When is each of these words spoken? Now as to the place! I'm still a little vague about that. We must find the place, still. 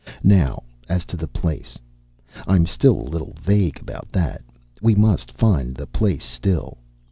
Now 0.23 0.63
as 0.89 1.05
to 1.05 1.15
the 1.15 1.27
place! 1.27 1.77
I'm 2.47 2.65
still 2.65 2.99
a 2.99 3.03
little 3.07 3.35
vague 3.39 3.79
about 3.79 4.11
that. 4.11 4.41
We 4.81 4.95
must 4.95 5.31
find 5.37 5.75
the 5.75 5.85
place, 5.85 6.25
still. 6.25 6.79